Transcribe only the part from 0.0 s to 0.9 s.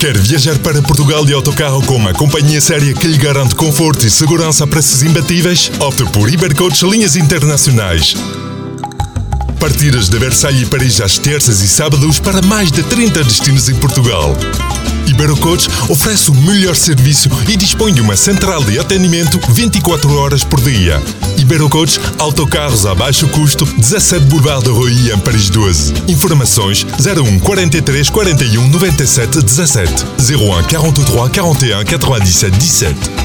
Quer viajar para